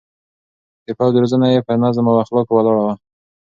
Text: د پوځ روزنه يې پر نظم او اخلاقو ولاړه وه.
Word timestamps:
د 0.85 0.87
پوځ 0.97 1.13
روزنه 1.21 1.47
يې 1.53 1.59
پر 1.67 1.75
نظم 1.83 2.05
او 2.09 2.17
اخلاقو 2.23 2.51
ولاړه 2.55 2.81
وه. 2.85 2.93